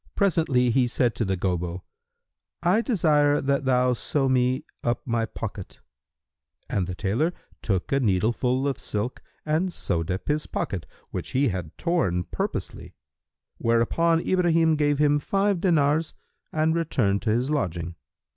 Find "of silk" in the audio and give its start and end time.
8.67-9.21